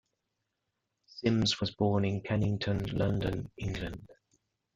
Sims 1.05 1.59
was 1.61 1.75
born 1.75 2.05
in 2.05 2.21
Kennington, 2.21 2.83
London, 2.97 3.51
England. 3.57 4.09